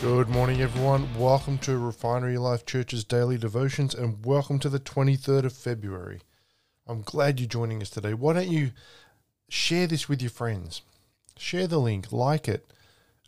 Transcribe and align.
Good 0.00 0.28
morning, 0.28 0.60
everyone. 0.60 1.12
Welcome 1.18 1.58
to 1.58 1.76
Refinery 1.76 2.38
Life 2.38 2.64
Church's 2.64 3.02
daily 3.02 3.36
devotions 3.36 3.96
and 3.96 4.24
welcome 4.24 4.60
to 4.60 4.68
the 4.68 4.78
23rd 4.78 5.42
of 5.42 5.52
February. 5.52 6.20
I'm 6.86 7.02
glad 7.02 7.40
you're 7.40 7.48
joining 7.48 7.82
us 7.82 7.90
today. 7.90 8.14
Why 8.14 8.34
don't 8.34 8.48
you 8.48 8.70
share 9.48 9.88
this 9.88 10.08
with 10.08 10.22
your 10.22 10.30
friends? 10.30 10.82
Share 11.36 11.66
the 11.66 11.80
link, 11.80 12.12
like 12.12 12.46
it, 12.46 12.72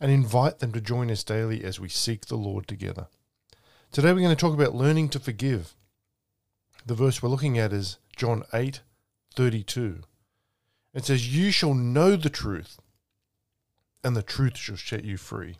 and 0.00 0.12
invite 0.12 0.60
them 0.60 0.70
to 0.70 0.80
join 0.80 1.10
us 1.10 1.24
daily 1.24 1.64
as 1.64 1.80
we 1.80 1.88
seek 1.88 2.26
the 2.26 2.36
Lord 2.36 2.68
together. 2.68 3.08
Today, 3.90 4.12
we're 4.12 4.20
going 4.20 4.36
to 4.36 4.36
talk 4.36 4.54
about 4.54 4.72
learning 4.72 5.08
to 5.08 5.18
forgive. 5.18 5.74
The 6.86 6.94
verse 6.94 7.20
we're 7.20 7.30
looking 7.30 7.58
at 7.58 7.72
is 7.72 7.98
John 8.14 8.44
8 8.54 8.80
32. 9.34 10.02
It 10.94 11.04
says, 11.04 11.36
You 11.36 11.50
shall 11.50 11.74
know 11.74 12.14
the 12.14 12.30
truth, 12.30 12.78
and 14.04 14.14
the 14.14 14.22
truth 14.22 14.56
shall 14.56 14.76
set 14.76 15.04
you 15.04 15.16
free. 15.16 15.56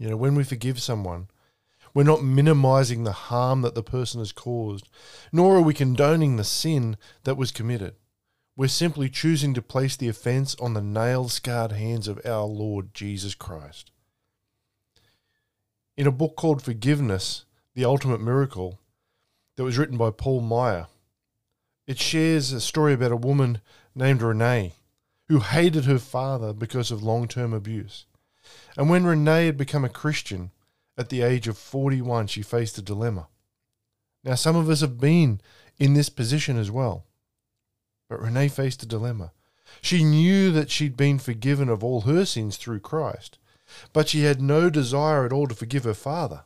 You 0.00 0.08
know, 0.08 0.16
when 0.16 0.34
we 0.34 0.44
forgive 0.44 0.80
someone, 0.80 1.28
we're 1.92 2.04
not 2.04 2.24
minimizing 2.24 3.04
the 3.04 3.12
harm 3.12 3.60
that 3.60 3.74
the 3.74 3.82
person 3.82 4.18
has 4.20 4.32
caused, 4.32 4.88
nor 5.30 5.56
are 5.56 5.62
we 5.62 5.74
condoning 5.74 6.36
the 6.36 6.44
sin 6.44 6.96
that 7.24 7.36
was 7.36 7.52
committed. 7.52 7.96
We're 8.56 8.68
simply 8.68 9.10
choosing 9.10 9.52
to 9.52 9.60
place 9.60 9.96
the 9.96 10.08
offense 10.08 10.54
on 10.54 10.72
the 10.72 10.80
nail 10.80 11.28
scarred 11.28 11.72
hands 11.72 12.08
of 12.08 12.18
our 12.24 12.46
Lord 12.46 12.94
Jesus 12.94 13.34
Christ. 13.34 13.90
In 15.98 16.06
a 16.06 16.12
book 16.12 16.34
called 16.34 16.62
Forgiveness 16.62 17.44
The 17.74 17.84
Ultimate 17.84 18.22
Miracle, 18.22 18.80
that 19.56 19.64
was 19.64 19.76
written 19.76 19.98
by 19.98 20.10
Paul 20.12 20.40
Meyer, 20.40 20.86
it 21.86 21.98
shares 21.98 22.52
a 22.52 22.60
story 22.62 22.94
about 22.94 23.12
a 23.12 23.16
woman 23.16 23.60
named 23.94 24.22
Renee 24.22 24.72
who 25.28 25.40
hated 25.40 25.84
her 25.84 25.98
father 25.98 26.54
because 26.54 26.90
of 26.90 27.02
long 27.02 27.28
term 27.28 27.52
abuse. 27.52 28.06
And 28.76 28.88
when 28.88 29.04
Renee 29.04 29.46
had 29.46 29.56
become 29.56 29.84
a 29.84 29.88
Christian 29.88 30.50
at 30.96 31.08
the 31.08 31.22
age 31.22 31.48
of 31.48 31.58
41, 31.58 32.26
she 32.26 32.42
faced 32.42 32.78
a 32.78 32.82
dilemma. 32.82 33.28
Now, 34.22 34.34
some 34.34 34.56
of 34.56 34.68
us 34.68 34.80
have 34.80 35.00
been 35.00 35.40
in 35.78 35.94
this 35.94 36.08
position 36.08 36.58
as 36.58 36.70
well. 36.70 37.06
But 38.08 38.20
Renee 38.20 38.48
faced 38.48 38.82
a 38.82 38.86
dilemma. 38.86 39.32
She 39.80 40.04
knew 40.04 40.50
that 40.52 40.70
she'd 40.70 40.96
been 40.96 41.18
forgiven 41.18 41.68
of 41.68 41.84
all 41.84 42.02
her 42.02 42.24
sins 42.24 42.56
through 42.56 42.80
Christ, 42.80 43.38
but 43.92 44.08
she 44.08 44.22
had 44.22 44.42
no 44.42 44.68
desire 44.68 45.24
at 45.24 45.32
all 45.32 45.46
to 45.46 45.54
forgive 45.54 45.84
her 45.84 45.94
father. 45.94 46.44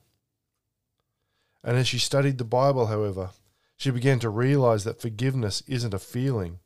And 1.63 1.77
as 1.77 1.89
she 1.89 1.99
studied 1.99 2.37
the 2.37 2.45
Bible, 2.45 2.87
however, 2.87 3.31
she 3.77 3.91
began 3.91 4.19
to 4.21 4.29
realize 4.29 4.85
that 4.85 5.01
forgiveness 5.01 5.63
isn't 5.67 5.95
a 5.95 5.99
feeling, 5.99 6.61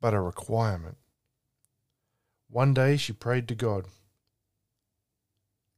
but 0.00 0.14
a 0.14 0.20
requirement. 0.20 0.98
One 2.48 2.74
day 2.74 2.96
she 2.96 3.12
prayed 3.12 3.48
to 3.48 3.54
God 3.54 3.86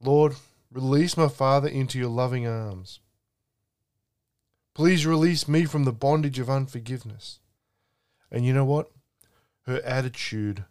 Lord, 0.03 0.35
release 0.69 1.15
my 1.15 1.29
father 1.29 1.69
into 1.69 1.97
your 1.97 2.09
loving 2.09 2.45
arms. 2.45 2.99
Please 4.73 5.05
release 5.05 5.47
me 5.47 5.65
from 5.65 5.85
the 5.85 5.93
bondage 5.93 6.39
of 6.39 6.49
unforgiveness. 6.49 7.39
And 8.29 8.45
you 8.45 8.53
know 8.53 8.65
what? 8.65 8.91
Her 9.65 9.81
attitude 9.85 10.65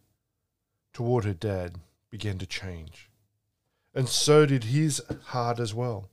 toward 0.92 1.24
her 1.24 1.33
dad 1.33 1.77
began 2.11 2.36
to 2.39 2.47
change. 2.47 3.08
And 3.94 4.08
so 4.08 4.44
did 4.44 4.64
his 4.64 5.00
heart 5.27 5.58
as 5.58 5.72
well. 5.72 6.11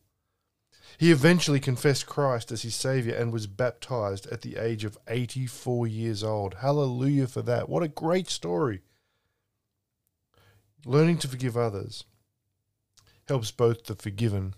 He 0.98 1.12
eventually 1.12 1.60
confessed 1.60 2.08
Christ 2.08 2.52
as 2.52 2.62
his 2.62 2.76
Savior 2.76 3.16
and 3.16 3.34
was 3.34 3.48
baptized 3.48 4.28
at 4.28 4.42
the 4.42 4.56
age 4.56 4.86
of 4.86 4.98
84 5.08 5.88
years 5.88 6.24
old. 6.24 6.56
Hallelujah 6.56 7.28
for 7.28 7.42
that. 7.42 7.68
What 7.68 7.84
a 7.84 7.90
great 7.90 8.30
story. 8.30 8.82
Learning 10.86 11.18
to 11.18 11.28
forgive 11.28 11.58
others 11.58 12.06
helps 13.30 13.52
both 13.52 13.86
the 13.86 13.96
forgiven 13.96 14.56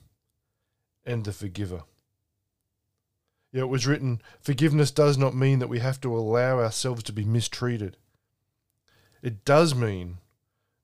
and 1.05 1.25
the 1.25 1.33
forgiver. 1.33 1.83
Yeah, 3.51 3.61
it 3.61 3.69
was 3.69 3.85
written 3.85 4.21
forgiveness 4.39 4.91
does 4.91 5.17
not 5.17 5.35
mean 5.35 5.59
that 5.59 5.67
we 5.67 5.79
have 5.79 5.99
to 6.01 6.17
allow 6.17 6.59
ourselves 6.59 7.03
to 7.03 7.13
be 7.13 7.25
mistreated. 7.25 7.97
It 9.21 9.45
does 9.45 9.75
mean 9.75 10.17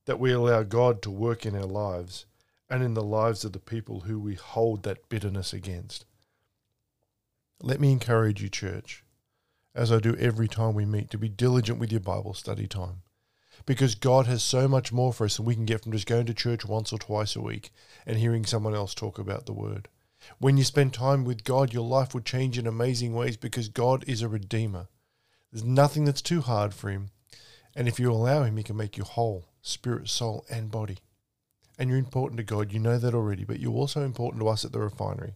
that 0.06 0.20
we 0.20 0.32
allow 0.32 0.64
God 0.64 1.02
to 1.02 1.10
work 1.10 1.46
in 1.46 1.56
our 1.56 1.66
lives 1.66 2.26
and 2.70 2.84
in 2.84 2.94
the 2.94 3.04
lives 3.04 3.46
of 3.46 3.54
the 3.54 3.60
people 3.60 4.02
who 4.02 4.20
we 4.20 4.36
hold 4.36 4.84
that 4.84 5.10
bitterness 5.10 5.54
against. 5.54 6.06
Let 7.62 7.80
me 7.80 7.92
encourage 7.92 8.44
you, 8.44 8.50
church, 8.50 9.06
as 9.74 9.92
I 9.92 10.00
do 10.00 10.16
every 10.18 10.50
time 10.50 10.76
we 10.76 10.86
meet, 10.86 11.10
to 11.12 11.18
be 11.18 11.30
diligent 11.30 11.80
with 11.80 11.92
your 11.92 12.02
Bible 12.02 12.34
study 12.34 12.68
time 12.68 13.02
because 13.68 13.96
God 13.96 14.28
has 14.28 14.42
so 14.42 14.68
much 14.68 14.94
more 14.94 15.12
for 15.12 15.26
us 15.26 15.36
than 15.36 15.46
we 15.46 15.54
can 15.54 15.66
get 15.66 15.84
from 15.84 15.92
just 15.92 16.08
going 16.08 16.26
to 16.26 16.34
church 16.34 16.66
once 16.66 16.94
or 16.94 16.98
twice 16.98 17.36
a 17.36 17.42
week 17.42 17.70
and 18.06 18.18
hearing 18.18 18.46
someone 18.46 18.74
else 18.74 18.96
talk 18.96 19.20
about 19.20 19.46
the 19.46 19.54
word. 19.54 19.90
When 20.40 20.56
you 20.56 20.64
spend 20.64 20.94
time 20.94 21.26
with 21.26 21.44
God, 21.44 21.74
your 21.74 21.86
life 21.86 22.14
will 22.14 22.22
change 22.22 22.58
in 22.58 22.66
amazing 22.66 23.14
ways 23.14 23.36
because 23.36 23.68
God 23.68 24.06
is 24.08 24.22
a 24.22 24.30
redeemer. 24.30 24.88
There's 25.52 25.66
nothing 25.66 26.06
that's 26.06 26.22
too 26.22 26.40
hard 26.40 26.74
for 26.74 26.90
him. 26.90 27.10
And 27.76 27.90
if 27.90 28.00
you 28.00 28.10
allow 28.10 28.44
him, 28.44 28.56
he 28.56 28.64
can 28.64 28.78
make 28.78 28.98
you 28.98 29.04
whole, 29.04 29.46
spirit, 29.62 30.08
soul, 30.08 30.46
and 30.50 30.72
body. 30.72 31.00
And 31.78 31.90
you're 31.90 32.00
important 32.00 32.38
to 32.38 32.44
God. 32.44 32.72
You 32.72 32.80
know 32.80 32.98
that 32.98 33.14
already, 33.14 33.44
but 33.44 33.60
you're 33.60 33.74
also 33.74 34.02
important 34.02 34.42
to 34.42 34.48
us 34.48 34.64
at 34.64 34.72
the 34.72 34.80
refinery. 34.80 35.36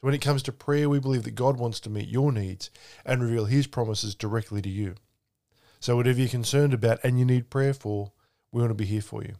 When 0.00 0.14
it 0.14 0.22
comes 0.22 0.44
to 0.44 0.52
prayer, 0.52 0.88
we 0.88 1.00
believe 1.00 1.24
that 1.24 1.34
God 1.34 1.58
wants 1.58 1.80
to 1.80 1.90
meet 1.90 2.08
your 2.08 2.30
needs 2.30 2.70
and 3.04 3.20
reveal 3.20 3.46
his 3.46 3.66
promises 3.66 4.14
directly 4.14 4.62
to 4.62 4.68
you. 4.70 4.94
So, 5.86 5.94
whatever 5.94 6.18
you're 6.18 6.28
concerned 6.28 6.74
about 6.74 6.98
and 7.04 7.16
you 7.16 7.24
need 7.24 7.48
prayer 7.48 7.72
for, 7.72 8.10
we 8.50 8.60
want 8.60 8.72
to 8.72 8.74
be 8.74 8.86
here 8.86 9.00
for 9.00 9.22
you. 9.22 9.36